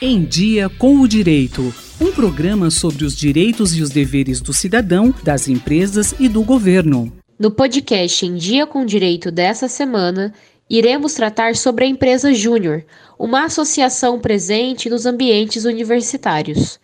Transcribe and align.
Em 0.00 0.24
Dia 0.24 0.68
com 0.68 1.00
o 1.00 1.08
Direito. 1.08 1.74
Um 2.00 2.12
programa 2.12 2.70
sobre 2.70 3.04
os 3.04 3.16
direitos 3.16 3.76
e 3.76 3.82
os 3.82 3.90
deveres 3.90 4.40
do 4.40 4.52
cidadão, 4.52 5.12
das 5.24 5.48
empresas 5.48 6.14
e 6.20 6.28
do 6.28 6.44
governo. 6.44 7.12
No 7.36 7.50
podcast 7.50 8.24
Em 8.24 8.36
Dia 8.36 8.64
com 8.64 8.82
o 8.82 8.86
Direito 8.86 9.32
dessa 9.32 9.66
semana, 9.66 10.32
iremos 10.70 11.14
tratar 11.14 11.56
sobre 11.56 11.84
a 11.84 11.88
empresa 11.88 12.32
Júnior, 12.32 12.84
uma 13.18 13.46
associação 13.46 14.20
presente 14.20 14.88
nos 14.88 15.04
ambientes 15.04 15.64
universitários. 15.64 16.78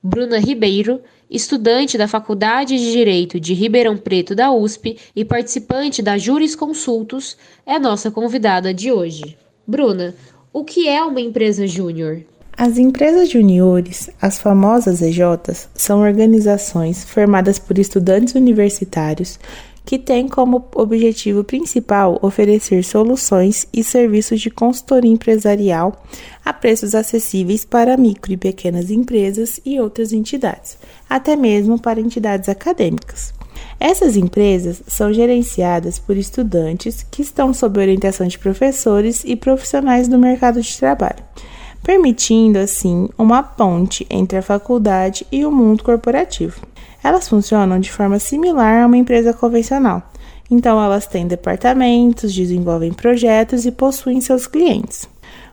Bruna 0.00 0.38
Ribeiro, 0.38 1.00
estudante 1.28 1.98
da 1.98 2.06
Faculdade 2.06 2.78
de 2.78 2.92
Direito 2.92 3.40
de 3.40 3.52
Ribeirão 3.52 3.96
Preto 3.96 4.32
da 4.32 4.52
USP 4.52 4.96
e 5.16 5.24
participante 5.24 6.02
da 6.02 6.16
Juris 6.16 6.54
Consultos, 6.54 7.36
é 7.66 7.80
nossa 7.80 8.12
convidada 8.12 8.72
de 8.72 8.92
hoje. 8.92 9.36
Bruna, 9.66 10.14
o 10.52 10.62
que 10.62 10.88
é 10.88 11.02
uma 11.02 11.20
empresa 11.20 11.66
júnior? 11.66 12.24
As 12.56 12.76
empresas 12.76 13.30
juniores, 13.30 14.10
as 14.20 14.38
famosas 14.38 15.00
EJs, 15.00 15.68
são 15.74 16.00
organizações 16.00 17.04
formadas 17.04 17.58
por 17.58 17.78
estudantes 17.78 18.34
universitários 18.34 19.38
que 19.84 19.98
têm 19.98 20.28
como 20.28 20.68
objetivo 20.74 21.42
principal 21.42 22.18
oferecer 22.22 22.84
soluções 22.84 23.66
e 23.72 23.82
serviços 23.82 24.40
de 24.40 24.50
consultoria 24.50 25.10
empresarial 25.10 26.04
a 26.44 26.52
preços 26.52 26.94
acessíveis 26.94 27.64
para 27.64 27.96
micro 27.96 28.32
e 28.32 28.36
pequenas 28.36 28.90
empresas 28.90 29.58
e 29.64 29.80
outras 29.80 30.12
entidades, 30.12 30.76
até 31.08 31.34
mesmo 31.34 31.80
para 31.80 32.00
entidades 32.00 32.48
acadêmicas. 32.48 33.32
Essas 33.78 34.16
empresas 34.16 34.82
são 34.86 35.12
gerenciadas 35.12 35.98
por 35.98 36.16
estudantes 36.16 37.04
que 37.10 37.22
estão 37.22 37.54
sob 37.54 37.80
orientação 37.80 38.26
de 38.26 38.38
professores 38.38 39.24
e 39.24 39.34
profissionais 39.34 40.06
do 40.06 40.18
mercado 40.18 40.60
de 40.60 40.78
trabalho 40.78 41.24
permitindo 41.90 42.56
assim 42.56 43.08
uma 43.18 43.42
ponte 43.42 44.06
entre 44.08 44.38
a 44.38 44.42
faculdade 44.42 45.26
e 45.32 45.44
o 45.44 45.50
mundo 45.50 45.82
corporativo. 45.82 46.60
Elas 47.02 47.28
funcionam 47.28 47.80
de 47.80 47.90
forma 47.90 48.20
similar 48.20 48.84
a 48.84 48.86
uma 48.86 48.96
empresa 48.96 49.32
convencional. 49.32 50.00
Então, 50.48 50.80
elas 50.80 51.08
têm 51.08 51.26
departamentos, 51.26 52.32
desenvolvem 52.32 52.92
projetos 52.92 53.66
e 53.66 53.72
possuem 53.72 54.20
seus 54.20 54.46
clientes. 54.46 55.08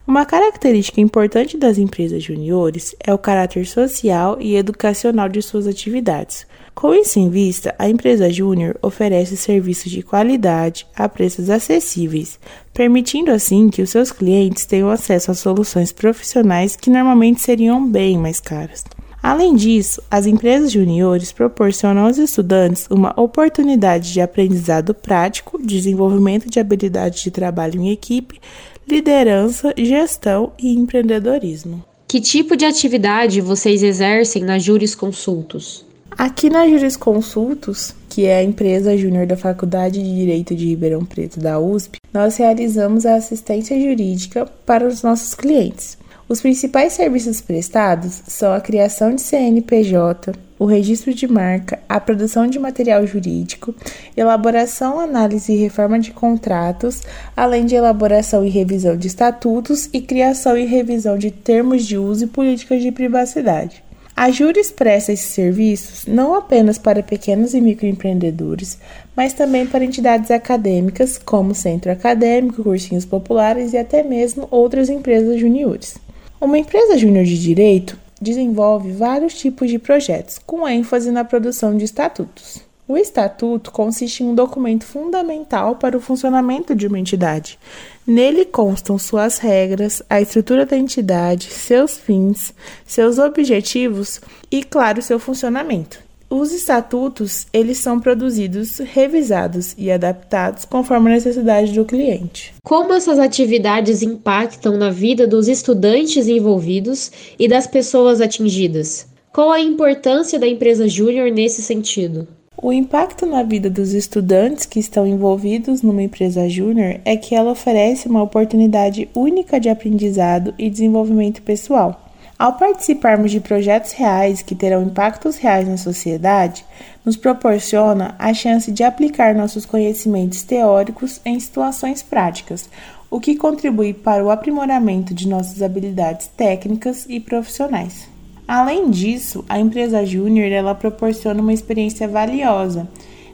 Uma 0.08 0.26
característica 0.26 1.02
importante 1.02 1.58
das 1.58 1.78
empresas 1.78 2.24
juniores 2.24 2.96
é 3.06 3.14
o 3.14 3.18
caráter 3.18 3.68
social 3.68 4.38
e 4.40 4.56
educacional 4.56 5.28
de 5.28 5.42
suas 5.42 5.68
atividades. 5.68 6.48
Com 6.74 6.94
isso 6.94 7.20
em 7.20 7.30
vista, 7.30 7.76
a 7.78 7.90
empresa 7.90 8.32
júnior 8.32 8.80
oferece 8.82 9.36
serviços 9.36 9.92
de 9.92 10.02
qualidade 10.02 10.88
a 10.96 11.10
preços 11.10 11.50
acessíveis, 11.50 12.40
permitindo 12.74 13.32
assim 13.32 13.70
que 13.70 13.82
os 13.82 13.90
seus 13.90 14.10
clientes 14.10 14.66
tenham 14.66 14.90
acesso 14.90 15.30
a 15.30 15.34
soluções 15.34 15.92
profissionais 15.92 16.78
que 16.78 16.90
normalmente 16.90 17.42
seriam 17.42 17.86
bem 17.86 18.18
mais 18.18 18.40
caras. 18.40 18.86
Além 19.22 19.56
disso, 19.56 20.02
as 20.10 20.26
empresas 20.26 20.72
juniores 20.72 21.34
proporcionam 21.34 22.06
aos 22.06 22.18
estudantes 22.18 22.88
uma 22.90 23.14
oportunidade 23.20 24.14
de 24.14 24.22
aprendizado 24.22 24.94
prático, 24.94 25.62
desenvolvimento 25.62 26.50
de 26.50 26.62
habilidades 26.62 27.24
de 27.24 27.30
trabalho 27.30 27.82
em 27.82 27.90
equipe, 27.90 28.40
liderança, 28.88 29.74
gestão 29.78 30.54
e 30.58 30.74
empreendedorismo. 30.74 31.84
Que 32.08 32.22
tipo 32.22 32.56
de 32.56 32.64
atividade 32.64 33.42
vocês 33.42 33.84
exercem 33.84 34.44
na 34.44 34.58
Jurisconsultos? 34.58 35.86
Aqui 36.12 36.50
na 36.50 36.68
Jurisconsultos, 36.68 37.94
que 38.10 38.26
é 38.26 38.38
a 38.38 38.44
empresa 38.44 38.98
júnior 38.98 39.28
da 39.28 39.36
Faculdade 39.36 40.02
de 40.02 40.16
Direito 40.16 40.56
de 40.56 40.68
Ribeirão 40.68 41.04
Preto 41.04 41.40
da 41.40 41.60
USP, 41.60 42.00
nós 42.14 42.38
realizamos 42.38 43.06
a 43.06 43.16
assistência 43.16 43.80
jurídica 43.80 44.46
para 44.66 44.88
os 44.88 45.04
nossos 45.04 45.36
clientes. 45.36 45.98
Os 46.30 46.42
principais 46.42 46.92
serviços 46.92 47.40
prestados 47.40 48.22
são 48.28 48.52
a 48.52 48.60
criação 48.60 49.16
de 49.16 49.22
CNPJ, 49.22 50.34
o 50.60 50.66
registro 50.66 51.14
de 51.14 51.26
marca, 51.26 51.80
a 51.88 52.02
produção 52.02 52.48
de 52.48 52.60
material 52.60 53.08
jurídico, 53.08 53.74
elaboração, 54.16 55.00
análise 55.00 55.54
e 55.54 55.56
reforma 55.56 55.98
de 55.98 56.12
contratos, 56.12 57.02
além 57.34 57.66
de 57.66 57.76
elaboração 57.76 58.44
e 58.44 58.50
revisão 58.50 58.98
de 58.98 59.08
estatutos 59.08 59.90
e 59.94 60.02
criação 60.02 60.58
e 60.58 60.66
revisão 60.66 61.18
de 61.18 61.32
termos 61.32 61.86
de 61.86 61.98
uso 61.98 62.26
e 62.26 62.28
políticas 62.28 62.82
de 62.82 62.92
privacidade. 62.92 63.82
A 64.14 64.30
Juris 64.30 64.70
presta 64.70 65.14
esses 65.14 65.30
serviços 65.30 66.06
não 66.06 66.34
apenas 66.34 66.78
para 66.78 67.02
pequenos 67.02 67.54
e 67.54 67.62
microempreendedores, 67.62 68.78
mas 69.16 69.32
também 69.32 69.66
para 69.66 69.86
entidades 69.86 70.30
acadêmicas, 70.30 71.18
como 71.18 71.56
Centro 71.56 71.90
Acadêmico, 71.90 72.64
Cursinhos 72.64 73.06
Populares 73.06 73.72
e 73.72 73.78
até 73.78 74.04
mesmo 74.04 74.46
outras 74.52 74.90
empresas 74.90 75.40
juniores. 75.40 76.06
Uma 76.40 76.60
empresa 76.60 76.96
júnior 77.00 77.26
de 77.26 77.42
direito 77.42 77.98
desenvolve 78.22 78.92
vários 78.92 79.34
tipos 79.34 79.72
de 79.72 79.80
projetos, 79.80 80.38
com 80.38 80.68
ênfase 80.68 81.10
na 81.10 81.26
produção 81.26 81.76
de 81.76 81.84
estatutos. 81.84 82.62
O 82.88 82.96
estatuto 82.96 83.72
consiste 83.72 84.24
em 84.24 84.28
um 84.28 84.36
documento 84.36 84.86
fundamental 84.86 85.78
para 85.78 85.98
o 85.98 86.00
funcionamento 86.00 86.76
de 86.76 86.86
uma 86.86 87.00
entidade. 87.00 87.58
Nele 88.06 88.46
constam 88.46 89.00
suas 89.00 89.40
regras, 89.40 90.04
a 90.08 90.22
estrutura 90.22 90.64
da 90.64 90.78
entidade, 90.78 91.50
seus 91.50 91.98
fins, 91.98 92.54
seus 92.86 93.18
objetivos 93.18 94.22
e, 94.52 94.64
claro, 94.64 95.02
seu 95.02 95.20
funcionamento. 95.20 96.07
Os 96.30 96.52
estatutos, 96.52 97.48
eles 97.54 97.78
são 97.78 98.02
produzidos, 98.02 98.80
revisados 98.80 99.74
e 99.78 99.90
adaptados 99.90 100.66
conforme 100.66 101.10
a 101.10 101.14
necessidade 101.14 101.72
do 101.72 101.86
cliente. 101.86 102.54
Como 102.66 102.94
essas 102.94 103.18
atividades 103.18 104.02
impactam 104.02 104.78
na 104.78 104.90
vida 104.90 105.26
dos 105.26 105.48
estudantes 105.48 106.28
envolvidos 106.28 107.12
e 107.40 107.48
das 107.48 107.66
pessoas 107.66 108.20
atingidas? 108.20 109.08
Qual 109.32 109.52
a 109.52 109.62
importância 109.62 110.38
da 110.38 110.48
empresa 110.48 110.86
júnior 110.86 111.32
nesse 111.32 111.62
sentido? 111.62 112.28
O 112.62 112.74
impacto 112.74 113.26
na 113.26 113.44
vida 113.44 113.70
dos 113.70 113.94
estudantes 113.94 114.66
que 114.66 114.80
estão 114.80 115.08
envolvidos 115.08 115.82
numa 115.82 116.04
empresa 116.04 116.50
júnior 116.50 117.00
é 117.06 117.16
que 117.16 117.36
ela 117.36 117.52
oferece 117.52 118.10
uma 118.10 118.24
oportunidade 118.24 119.08
única 119.16 119.60
de 119.60 119.70
aprendizado 119.70 120.54
e 120.58 120.70
desenvolvimento 120.70 121.42
pessoal. 121.42 122.07
Ao 122.40 122.54
participarmos 122.54 123.32
de 123.32 123.40
projetos 123.40 123.94
reais 123.94 124.44
que 124.44 124.54
terão 124.54 124.84
impactos 124.84 125.38
reais 125.38 125.68
na 125.68 125.76
sociedade, 125.76 126.64
nos 127.04 127.18
proporciona 127.18 128.14
a 128.20 128.32
chance 128.32 128.72
de 128.72 128.84
aplicar 128.84 129.34
nossos 129.34 129.66
conhecimentos 129.66 130.44
teóricos 130.44 131.20
em 131.26 131.40
situações 131.40 132.04
práticas, 132.04 132.70
o 133.10 133.20
que 133.20 133.36
contribui 133.36 133.92
para 133.92 134.24
o 134.24 134.30
aprimoramento 134.30 135.16
de 135.16 135.28
nossas 135.28 135.64
habilidades 135.64 136.28
técnicas 136.28 137.08
e 137.10 137.20
profissionais. 137.20 138.08
Além 138.48 138.92
disso, 138.92 139.44
a 139.50 139.60
empresa 139.60 140.06
júnior 140.06 140.52
ela 140.52 140.76
proporciona 140.76 141.42
uma 141.42 141.54
experiência 141.54 142.08
valiosa 142.08 142.88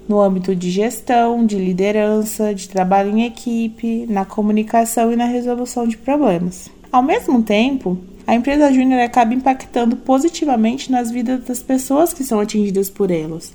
no 0.08 0.22
âmbito 0.22 0.56
de 0.56 0.72
gestão, 0.72 1.46
de 1.46 1.58
liderança, 1.58 2.56
de 2.56 2.70
trabalho 2.70 3.18
em 3.18 3.26
equipe, 3.26 4.06
na 4.08 4.24
comunicação 4.24 5.12
e 5.12 5.18
na 5.18 5.26
resolução 5.26 5.86
de 5.86 5.98
problemas. 5.98 6.70
Ao 6.92 7.02
mesmo 7.02 7.42
tempo, 7.42 7.98
a 8.26 8.36
empresa 8.36 8.72
júnior 8.72 9.02
acaba 9.02 9.34
impactando 9.34 9.96
positivamente 9.96 10.92
nas 10.92 11.12
vidas 11.12 11.44
das 11.44 11.62
pessoas 11.62 12.14
que 12.14 12.24
são 12.24 12.40
atingidas 12.40 12.90
por 12.90 13.12
elas. 13.12 13.54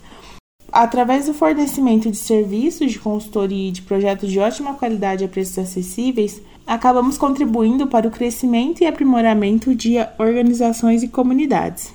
Através 0.70 1.26
do 1.26 1.34
fornecimento 1.34 2.10
de 2.10 2.16
serviços 2.16 2.92
de 2.92 2.98
consultoria 2.98 3.68
e 3.68 3.72
de 3.72 3.82
projetos 3.82 4.30
de 4.30 4.38
ótima 4.38 4.74
qualidade 4.74 5.24
a 5.24 5.28
preços 5.28 5.58
acessíveis, 5.58 6.42
acabamos 6.66 7.16
contribuindo 7.16 7.86
para 7.86 8.06
o 8.06 8.10
crescimento 8.10 8.82
e 8.82 8.86
aprimoramento 8.86 9.74
de 9.74 9.96
organizações 10.18 11.02
e 11.02 11.08
comunidades. 11.08 11.94